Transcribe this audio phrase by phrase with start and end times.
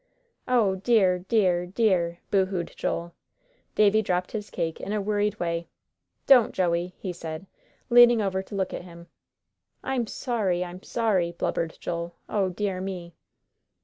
[0.47, 3.13] "O dear dear dear," boohooed Joel.
[3.75, 5.67] Davie dropped his cake in a worried way.
[6.25, 7.45] "Don't, Joey," he said,
[7.91, 9.05] leaning over to look at him.
[9.83, 10.65] "I'm sorry.
[10.65, 12.15] I'm sorry," blubbered Joel.
[12.27, 13.13] "O dear me!"